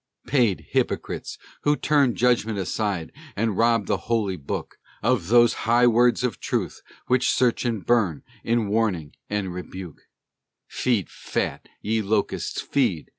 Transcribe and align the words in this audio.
Paid 0.25 0.65
hypocrites, 0.69 1.37
who 1.61 1.75
turn 1.75 2.15
Judgment 2.15 2.57
aside, 2.57 3.11
and 3.35 3.55
rob 3.55 3.85
the 3.85 3.97
Holy 4.09 4.35
Book 4.35 4.79
Of 5.03 5.27
those 5.27 5.53
high 5.69 5.85
words 5.85 6.23
of 6.23 6.39
truth 6.39 6.81
which 7.05 7.29
search 7.29 7.65
and 7.65 7.85
burn 7.85 8.23
In 8.43 8.67
warning 8.67 9.13
and 9.29 9.53
rebuke; 9.53 10.01
Feed 10.67 11.07
fat, 11.11 11.69
ye 11.83 12.01
locusts, 12.01 12.61
feed! 12.61 13.09